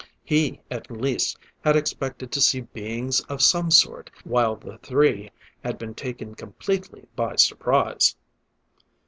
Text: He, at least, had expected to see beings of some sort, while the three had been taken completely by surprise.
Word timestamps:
He, 0.23 0.59
at 0.71 0.89
least, 0.89 1.37
had 1.63 1.75
expected 1.75 2.31
to 2.31 2.41
see 2.41 2.61
beings 2.61 3.19
of 3.29 3.39
some 3.39 3.69
sort, 3.69 4.09
while 4.23 4.55
the 4.55 4.79
three 4.79 5.29
had 5.63 5.77
been 5.77 5.93
taken 5.93 6.33
completely 6.33 7.05
by 7.15 7.35
surprise. 7.35 8.15